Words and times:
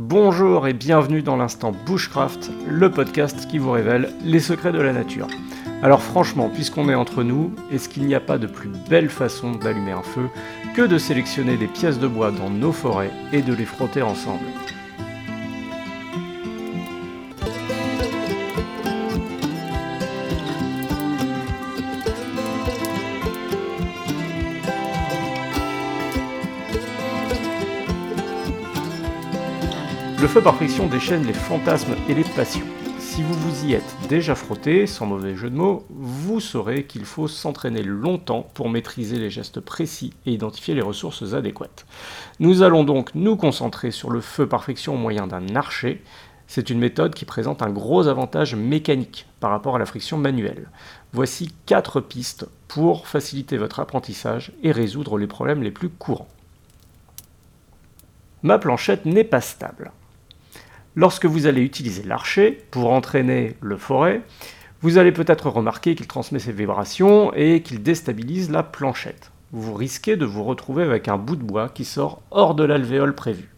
Bonjour 0.00 0.68
et 0.68 0.74
bienvenue 0.74 1.22
dans 1.22 1.34
l'instant 1.34 1.72
Bushcraft, 1.72 2.52
le 2.68 2.88
podcast 2.88 3.48
qui 3.48 3.58
vous 3.58 3.72
révèle 3.72 4.12
les 4.22 4.38
secrets 4.38 4.70
de 4.70 4.80
la 4.80 4.92
nature. 4.92 5.26
Alors 5.82 6.02
franchement, 6.02 6.48
puisqu'on 6.48 6.88
est 6.88 6.94
entre 6.94 7.24
nous, 7.24 7.52
est-ce 7.72 7.88
qu'il 7.88 8.06
n'y 8.06 8.14
a 8.14 8.20
pas 8.20 8.38
de 8.38 8.46
plus 8.46 8.70
belle 8.88 9.08
façon 9.08 9.50
d'allumer 9.50 9.90
un 9.90 10.04
feu 10.04 10.28
que 10.76 10.82
de 10.82 10.98
sélectionner 10.98 11.56
des 11.56 11.66
pièces 11.66 11.98
de 11.98 12.06
bois 12.06 12.30
dans 12.30 12.48
nos 12.48 12.70
forêts 12.70 13.10
et 13.32 13.42
de 13.42 13.52
les 13.52 13.64
frotter 13.64 14.02
ensemble? 14.02 14.44
Le 30.20 30.26
feu 30.26 30.40
par 30.40 30.56
friction 30.56 30.88
déchaîne 30.88 31.24
les 31.24 31.32
fantasmes 31.32 31.94
et 32.08 32.14
les 32.14 32.24
passions. 32.24 32.66
Si 32.98 33.22
vous 33.22 33.34
vous 33.34 33.66
y 33.66 33.74
êtes 33.74 33.96
déjà 34.08 34.34
frotté, 34.34 34.88
sans 34.88 35.06
mauvais 35.06 35.36
jeu 35.36 35.48
de 35.48 35.54
mots, 35.54 35.86
vous 35.90 36.40
saurez 36.40 36.86
qu'il 36.86 37.04
faut 37.04 37.28
s'entraîner 37.28 37.84
longtemps 37.84 38.48
pour 38.54 38.68
maîtriser 38.68 39.20
les 39.20 39.30
gestes 39.30 39.60
précis 39.60 40.12
et 40.26 40.32
identifier 40.32 40.74
les 40.74 40.82
ressources 40.82 41.34
adéquates. 41.34 41.86
Nous 42.40 42.62
allons 42.62 42.82
donc 42.82 43.14
nous 43.14 43.36
concentrer 43.36 43.92
sur 43.92 44.10
le 44.10 44.20
feu 44.20 44.48
par 44.48 44.64
friction 44.64 44.94
au 44.94 44.98
moyen 44.98 45.28
d'un 45.28 45.54
archer. 45.54 46.02
C'est 46.48 46.68
une 46.68 46.80
méthode 46.80 47.14
qui 47.14 47.24
présente 47.24 47.62
un 47.62 47.70
gros 47.70 48.08
avantage 48.08 48.56
mécanique 48.56 49.28
par 49.38 49.50
rapport 49.50 49.76
à 49.76 49.78
la 49.78 49.86
friction 49.86 50.18
manuelle. 50.18 50.68
Voici 51.12 51.54
quatre 51.64 52.00
pistes 52.00 52.48
pour 52.66 53.06
faciliter 53.06 53.56
votre 53.56 53.78
apprentissage 53.78 54.50
et 54.64 54.72
résoudre 54.72 55.16
les 55.16 55.28
problèmes 55.28 55.62
les 55.62 55.70
plus 55.70 55.90
courants. 55.90 56.28
Ma 58.42 58.58
planchette 58.58 59.06
n'est 59.06 59.22
pas 59.22 59.40
stable. 59.40 59.92
Lorsque 60.96 61.26
vous 61.26 61.46
allez 61.46 61.62
utiliser 61.62 62.02
l'archer 62.02 62.64
pour 62.70 62.92
entraîner 62.92 63.56
le 63.60 63.76
forêt, 63.76 64.22
vous 64.80 64.98
allez 64.98 65.12
peut-être 65.12 65.48
remarquer 65.48 65.94
qu'il 65.94 66.06
transmet 66.06 66.38
ses 66.38 66.52
vibrations 66.52 67.32
et 67.34 67.62
qu'il 67.62 67.82
déstabilise 67.82 68.50
la 68.50 68.62
planchette. 68.62 69.30
Vous 69.52 69.74
risquez 69.74 70.16
de 70.16 70.24
vous 70.24 70.44
retrouver 70.44 70.82
avec 70.82 71.08
un 71.08 71.18
bout 71.18 71.36
de 71.36 71.42
bois 71.42 71.68
qui 71.68 71.84
sort 71.84 72.22
hors 72.30 72.54
de 72.54 72.64
l'alvéole 72.64 73.14
prévu. 73.14 73.48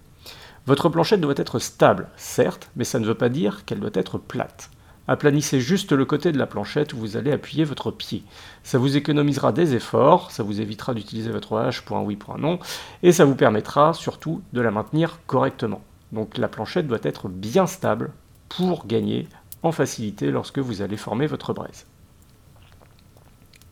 Votre 0.66 0.88
planchette 0.88 1.20
doit 1.20 1.34
être 1.36 1.58
stable, 1.58 2.08
certes, 2.16 2.70
mais 2.76 2.84
ça 2.84 2.98
ne 2.98 3.06
veut 3.06 3.14
pas 3.14 3.28
dire 3.28 3.64
qu'elle 3.64 3.80
doit 3.80 3.90
être 3.94 4.18
plate. 4.18 4.70
Aplanissez 5.08 5.60
juste 5.60 5.92
le 5.92 6.04
côté 6.04 6.30
de 6.30 6.38
la 6.38 6.46
planchette 6.46 6.92
où 6.92 6.98
vous 6.98 7.16
allez 7.16 7.32
appuyer 7.32 7.64
votre 7.64 7.90
pied. 7.90 8.22
Ça 8.62 8.78
vous 8.78 8.96
économisera 8.96 9.50
des 9.50 9.74
efforts, 9.74 10.30
ça 10.30 10.42
vous 10.42 10.60
évitera 10.60 10.94
d'utiliser 10.94 11.30
votre 11.30 11.58
hache 11.58 11.80
pour 11.82 11.96
un 11.96 12.02
oui, 12.02 12.16
pour 12.16 12.34
un 12.34 12.38
non, 12.38 12.60
et 13.02 13.10
ça 13.10 13.24
vous 13.24 13.34
permettra 13.34 13.92
surtout 13.92 14.42
de 14.52 14.60
la 14.60 14.70
maintenir 14.70 15.18
correctement. 15.26 15.80
Donc 16.12 16.38
la 16.38 16.48
planchette 16.48 16.86
doit 16.86 16.98
être 17.02 17.28
bien 17.28 17.66
stable 17.66 18.10
pour 18.48 18.86
gagner 18.86 19.28
en 19.62 19.72
facilité 19.72 20.30
lorsque 20.30 20.58
vous 20.58 20.82
allez 20.82 20.96
former 20.96 21.26
votre 21.26 21.52
braise. 21.52 21.86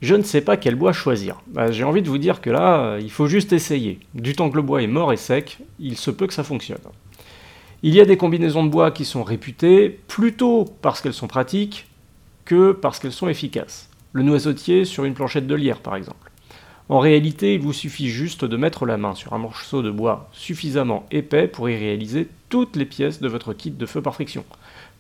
Je 0.01 0.15
ne 0.15 0.23
sais 0.23 0.41
pas 0.41 0.57
quel 0.57 0.77
bois 0.77 0.93
choisir. 0.93 1.43
Bah, 1.49 1.73
j'ai 1.73 1.83
envie 1.83 2.03
de 2.03 2.09
vous 2.09 2.19
dire 2.19 2.41
que 2.41 2.51
là, 2.51 2.81
euh, 2.81 3.01
il 3.01 3.11
faut 3.11 3.27
juste 3.27 3.53
essayer. 3.53 3.99
Du 4.15 4.35
temps 4.35 4.49
que 4.49 4.57
le 4.57 4.63
bois 4.63 4.83
est 4.83 4.87
mort 4.87 5.13
et 5.13 5.17
sec, 5.17 5.59
il 5.81 5.97
se 5.97 6.13
peut 6.13 6.29
que 6.29 6.35
ça 6.35 6.45
fonctionne. 6.45 6.79
Il 7.83 7.95
y 7.95 8.01
a 8.01 8.05
des 8.05 8.17
combinaisons 8.17 8.65
de 8.65 8.71
bois 8.71 8.93
qui 8.93 9.05
sont 9.05 9.25
réputées 9.25 9.89
plutôt 9.89 10.67
parce 10.83 11.01
qu'elles 11.01 11.15
sont 11.15 11.27
pratiques 11.27 11.87
que 12.45 12.73
parce 12.73 13.01
qu'elles 13.01 13.13
sont 13.13 13.29
efficaces. 13.29 13.89
Le 14.13 14.23
noisetier 14.23 14.85
sur 14.85 15.05
une 15.05 15.15
planchette 15.15 15.47
de 15.47 15.55
lierre 15.55 15.81
par 15.81 15.97
exemple. 15.97 16.31
En 16.89 17.01
réalité, 17.01 17.55
il 17.55 17.61
vous 17.61 17.75
suffit 17.75 18.09
juste 18.09 18.47
de 18.47 18.57
mettre 18.57 18.87
la 18.87 18.97
main 18.97 19.15
sur 19.15 19.35
un 19.35 19.39
morceau 19.39 19.83
de 19.83 19.91
bois 19.91 20.31
suffisamment 20.33 21.07
épais 21.11 21.47
pour 21.47 21.69
y 21.69 21.77
réaliser 21.77 22.29
toutes 22.49 22.77
les 22.77 22.87
pièces 22.87 23.21
de 23.21 23.29
votre 23.29 23.53
kit 23.53 23.71
de 23.71 23.87
feu 23.87 24.01
par 24.01 24.15
friction. 24.15 24.45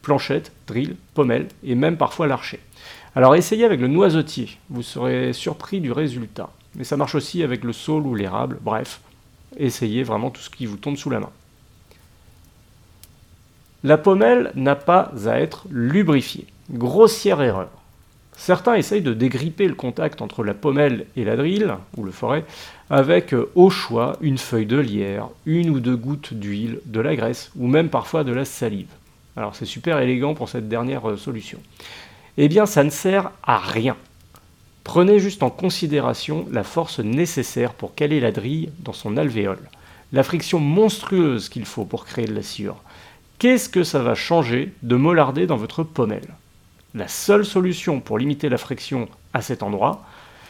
Planchette, 0.02 0.52
drill, 0.66 0.96
pommelle 1.14 1.48
et 1.64 1.74
même 1.74 1.96
parfois 1.96 2.26
l'archer. 2.26 2.60
Alors 3.14 3.34
essayez 3.34 3.64
avec 3.64 3.80
le 3.80 3.88
noisetier, 3.88 4.58
vous 4.68 4.82
serez 4.82 5.32
surpris 5.32 5.80
du 5.80 5.90
résultat. 5.90 6.50
Mais 6.74 6.84
ça 6.84 6.98
marche 6.98 7.14
aussi 7.14 7.42
avec 7.42 7.64
le 7.64 7.72
saule 7.72 8.06
ou 8.06 8.14
l'érable, 8.14 8.58
bref, 8.60 9.00
essayez 9.56 10.02
vraiment 10.02 10.30
tout 10.30 10.42
ce 10.42 10.50
qui 10.50 10.66
vous 10.66 10.76
tombe 10.76 10.96
sous 10.96 11.10
la 11.10 11.20
main. 11.20 11.30
La 13.82 13.96
pommelle 13.96 14.52
n'a 14.54 14.76
pas 14.76 15.10
à 15.26 15.40
être 15.40 15.66
lubrifiée. 15.70 16.46
Grossière 16.70 17.40
erreur. 17.40 17.70
Certains 18.38 18.76
essayent 18.76 19.02
de 19.02 19.14
dégripper 19.14 19.66
le 19.66 19.74
contact 19.74 20.22
entre 20.22 20.44
la 20.44 20.54
pommelle 20.54 21.06
et 21.16 21.24
la 21.24 21.36
drille, 21.36 21.66
ou 21.96 22.04
le 22.04 22.12
forêt, 22.12 22.44
avec 22.88 23.34
euh, 23.34 23.50
au 23.56 23.68
choix 23.68 24.16
une 24.20 24.38
feuille 24.38 24.64
de 24.64 24.78
lierre, 24.78 25.28
une 25.44 25.70
ou 25.70 25.80
deux 25.80 25.96
gouttes 25.96 26.32
d'huile, 26.32 26.78
de 26.86 27.00
la 27.00 27.16
graisse, 27.16 27.50
ou 27.56 27.66
même 27.66 27.88
parfois 27.88 28.22
de 28.22 28.32
la 28.32 28.44
salive. 28.44 28.86
Alors 29.36 29.56
c'est 29.56 29.66
super 29.66 29.98
élégant 29.98 30.34
pour 30.34 30.48
cette 30.48 30.68
dernière 30.68 31.10
euh, 31.10 31.16
solution. 31.16 31.58
Eh 32.36 32.48
bien 32.48 32.64
ça 32.64 32.84
ne 32.84 32.90
sert 32.90 33.32
à 33.42 33.58
rien. 33.58 33.96
Prenez 34.84 35.18
juste 35.18 35.42
en 35.42 35.50
considération 35.50 36.46
la 36.52 36.62
force 36.62 37.00
nécessaire 37.00 37.74
pour 37.74 37.96
caler 37.96 38.20
la 38.20 38.30
drille 38.30 38.70
dans 38.78 38.92
son 38.92 39.16
alvéole, 39.16 39.68
la 40.12 40.22
friction 40.22 40.60
monstrueuse 40.60 41.48
qu'il 41.48 41.64
faut 41.64 41.84
pour 41.84 42.04
créer 42.04 42.26
de 42.26 42.34
la 42.34 42.42
sciure. 42.42 42.76
Qu'est-ce 43.40 43.68
que 43.68 43.82
ça 43.82 43.98
va 43.98 44.14
changer 44.14 44.72
de 44.84 44.94
mollarder 44.94 45.46
dans 45.48 45.56
votre 45.56 45.82
pommelle? 45.82 46.34
La 46.94 47.08
seule 47.08 47.44
solution 47.44 48.00
pour 48.00 48.18
limiter 48.18 48.48
la 48.48 48.58
friction 48.58 49.08
à 49.34 49.42
cet 49.42 49.62
endroit, 49.62 50.04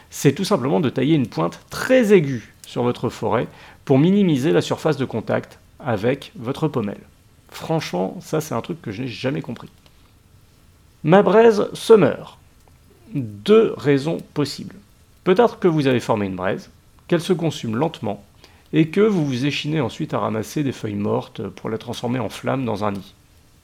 c'est 0.09 0.33
tout 0.33 0.43
simplement 0.43 0.79
de 0.79 0.89
tailler 0.89 1.15
une 1.15 1.27
pointe 1.27 1.59
très 1.69 2.13
aiguë 2.13 2.53
sur 2.65 2.83
votre 2.83 3.09
forêt 3.09 3.47
pour 3.85 3.99
minimiser 3.99 4.51
la 4.51 4.61
surface 4.61 4.97
de 4.97 5.05
contact 5.05 5.59
avec 5.79 6.31
votre 6.35 6.67
pommelle. 6.67 7.01
Franchement, 7.51 8.17
ça 8.21 8.41
c'est 8.41 8.55
un 8.55 8.61
truc 8.61 8.81
que 8.81 8.91
je 8.91 9.03
n'ai 9.03 9.07
jamais 9.07 9.41
compris. 9.41 9.69
Ma 11.03 11.21
braise 11.21 11.69
se 11.73 11.93
meurt. 11.93 12.37
Deux 13.13 13.73
raisons 13.77 14.17
possibles. 14.33 14.75
Peut-être 15.23 15.59
que 15.59 15.67
vous 15.67 15.87
avez 15.87 15.99
formé 15.99 16.25
une 16.25 16.35
braise, 16.35 16.69
qu'elle 17.07 17.21
se 17.21 17.33
consume 17.33 17.75
lentement, 17.75 18.23
et 18.73 18.89
que 18.89 19.01
vous 19.01 19.25
vous 19.25 19.45
échinez 19.45 19.81
ensuite 19.81 20.13
à 20.13 20.19
ramasser 20.19 20.63
des 20.63 20.71
feuilles 20.71 20.93
mortes 20.93 21.47
pour 21.47 21.69
la 21.69 21.77
transformer 21.77 22.19
en 22.19 22.29
flamme 22.29 22.65
dans 22.65 22.83
un 22.83 22.91
nid. 22.91 23.15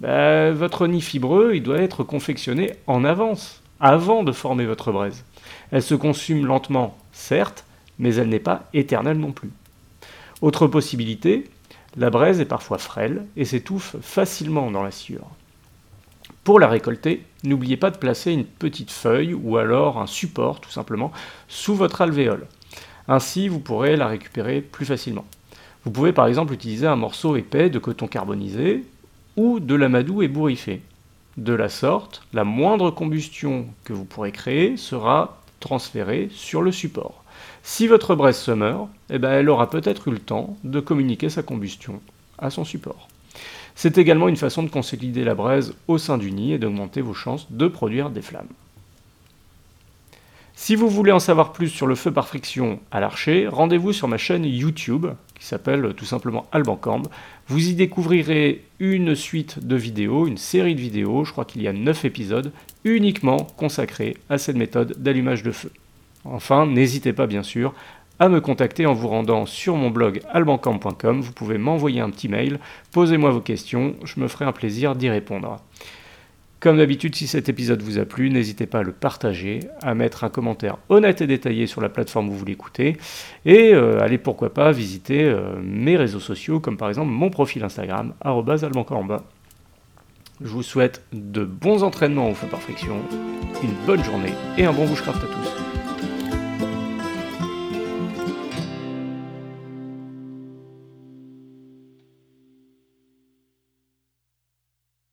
Ben, 0.02 0.54
votre 0.54 0.88
nid 0.88 1.02
fibreux, 1.02 1.60
doit 1.60 1.82
être 1.82 2.04
confectionné 2.04 2.74
en 2.88 3.06
avance, 3.06 3.62
avant 3.80 4.24
de 4.24 4.32
former 4.32 4.66
votre 4.66 4.92
braise. 4.92 5.24
Elle 5.72 5.84
se 5.84 5.96
consume 5.96 6.46
lentement, 6.46 6.98
certes, 7.12 7.66
mais 8.00 8.16
elle 8.16 8.30
n'est 8.30 8.40
pas 8.40 8.64
éternelle 8.74 9.20
non 9.20 9.32
plus. 9.32 9.52
Autre 10.42 10.68
possibilité, 10.68 11.50
la 11.98 12.10
braise 12.10 12.42
est 12.42 12.46
parfois 12.46 12.78
frêle 12.78 13.26
et 13.38 13.46
s'étouffe 13.46 13.96
facilement 14.02 14.70
dans 14.70 14.84
la 14.84 14.92
sciure. 14.92 15.28
Pour 16.44 16.60
la 16.60 16.68
récolter, 16.68 17.24
n'oubliez 17.44 17.78
pas 17.78 17.90
de 17.90 17.98
placer 17.98 18.32
une 18.32 18.46
petite 18.46 18.92
feuille 18.92 19.34
ou 19.34 19.58
alors 19.58 19.98
un 19.98 20.08
support 20.08 20.60
tout 20.60 20.70
simplement 20.70 21.12
sous 21.48 21.74
votre 21.74 22.02
alvéole. 22.02 22.46
Ainsi, 23.08 23.48
vous 23.48 23.60
pourrez 23.60 23.96
la 23.96 24.08
récupérer 24.08 24.62
plus 24.62 24.86
facilement. 24.86 25.26
Vous 25.86 25.92
pouvez 25.92 26.14
par 26.14 26.28
exemple 26.28 26.54
utiliser 26.54 26.88
un 26.88 26.96
morceau 26.96 27.36
épais 27.36 27.70
de 27.70 27.80
coton 27.80 28.08
carbonisé 28.08 28.84
ou 29.38 29.60
de 29.60 29.76
l'amadou 29.76 30.22
ébouriffé. 30.22 30.82
De 31.38 31.54
la 31.54 31.70
sorte, 31.70 32.24
la 32.34 32.44
moindre 32.44 32.92
combustion 32.92 33.66
que 33.84 33.94
vous 33.94 34.06
pourrez 34.06 34.32
créer 34.32 34.78
sera 34.78 35.42
transférée 35.60 36.30
sur 36.32 36.62
le 36.62 36.72
support. 36.72 37.24
Si 37.64 37.88
votre 37.88 38.16
braise 38.16 38.38
se 38.38 38.52
meurt, 38.52 38.88
eh 39.10 39.18
ben, 39.18 39.32
elle 39.32 39.50
aura 39.50 39.70
peut-être 39.70 40.08
eu 40.08 40.12
le 40.12 40.20
temps 40.20 40.56
de 40.64 40.80
communiquer 40.80 41.30
sa 41.30 41.44
combustion 41.44 42.00
à 42.38 42.50
son 42.50 42.64
support. 42.64 43.08
C'est 43.76 43.98
également 43.98 44.30
une 44.30 44.38
façon 44.38 44.64
de 44.64 44.70
consolider 44.70 45.24
la 45.24 45.36
braise 45.36 45.74
au 45.88 45.98
sein 45.98 46.18
du 46.18 46.32
nid 46.32 46.54
et 46.54 46.58
d'augmenter 46.58 47.02
vos 47.02 47.14
chances 47.14 47.52
de 47.52 47.68
produire 47.68 48.10
des 48.10 48.22
flammes. 48.22 48.48
Si 50.58 50.76
vous 50.76 50.90
voulez 50.90 51.12
en 51.12 51.20
savoir 51.20 51.52
plus 51.52 51.68
sur 51.68 51.86
le 51.86 51.96
feu 51.96 52.12
par 52.12 52.30
friction 52.30 52.80
à 52.90 53.02
l'archer, 53.02 53.50
rendez-vous 53.50 53.92
sur 53.92 54.08
ma 54.08 54.18
chaîne 54.18 54.46
YouTube 54.46 55.06
qui 55.38 55.46
s'appelle 55.46 55.94
tout 55.96 56.06
simplement 56.06 56.46
Albancambe. 56.54 57.10
Vous 57.50 57.68
y 57.68 57.74
découvrirez 57.74 58.64
une 58.80 59.16
suite 59.16 59.60
de 59.60 59.76
vidéos, 59.76 60.28
une 60.28 60.38
série 60.38 60.74
de 60.74 60.80
vidéos, 60.80 61.26
je 61.26 61.34
crois 61.34 61.44
qu'il 61.44 61.62
y 61.62 61.68
a 61.68 61.74
9 61.74 62.06
épisodes, 62.06 62.54
uniquement 62.86 63.36
consacrés 63.58 64.16
à 64.30 64.38
cette 64.38 64.56
méthode 64.56 64.96
d'allumage 64.98 65.44
de 65.44 65.52
feu. 65.52 65.72
Enfin, 66.24 66.66
n'hésitez 66.66 67.12
pas 67.12 67.28
bien 67.28 67.44
sûr 67.44 67.74
à 68.18 68.30
me 68.30 68.40
contacter 68.40 68.86
en 68.86 68.94
vous 68.94 69.10
rendant 69.10 69.46
sur 69.46 69.76
mon 69.76 69.90
blog 69.90 70.22
albancambe.com. 70.30 71.20
Vous 71.20 71.34
pouvez 71.34 71.58
m'envoyer 71.58 72.00
un 72.00 72.10
petit 72.10 72.30
mail, 72.30 72.60
posez-moi 72.94 73.30
vos 73.30 73.42
questions, 73.42 73.96
je 74.06 74.22
me 74.22 74.30
ferai 74.30 74.46
un 74.46 74.54
plaisir 74.54 74.96
d'y 74.96 75.10
répondre. 75.10 75.62
Comme 76.60 76.78
d'habitude, 76.78 77.16
si 77.16 77.28
cet 77.28 77.50
épisode 77.50 77.82
vous 77.82 78.00
a 78.00 78.06
plu, 78.06 78.30
n'hésitez 78.30 78.66
pas 78.66 78.80
à 78.80 78.84
le 78.84 78.92
partager, 78.92 79.60
à 79.82 79.94
mettre 79.94 80.24
un 80.24 80.30
commentaire 80.30 80.78
honnête 80.90 81.22
et 81.22 81.28
détaillé 81.28 81.68
sur 81.68 81.82
la 81.82 81.90
plateforme 81.90 82.30
où 82.30 82.34
vous 82.34 82.46
l'écoutez, 82.46 82.98
et 83.46 83.74
euh, 83.74 84.02
allez 84.02 84.18
pourquoi 84.18 84.54
pas 84.54 84.72
visiter 84.72 85.24
euh, 85.24 85.56
mes 85.62 85.98
réseaux 85.98 86.20
sociaux, 86.20 86.60
comme 86.60 86.78
par 86.78 86.90
exemple 86.90 87.12
mon 87.12 87.30
profil 87.30 87.64
Instagram, 87.64 88.14
albancorba. 88.22 89.24
Je 90.42 90.48
vous 90.48 90.64
souhaite 90.64 91.04
de 91.14 91.46
bons 91.46 91.84
entraînements 91.84 92.30
au 92.30 92.34
feu 92.34 92.48
par 92.48 92.62
friction, 92.62 92.96
une 93.64 93.86
bonne 93.86 94.04
journée 94.04 94.34
et 94.58 94.66
un 94.66 94.74
bon 94.74 94.86
bushcraft 94.86 95.24
à 95.24 95.28
tous. 95.28 95.65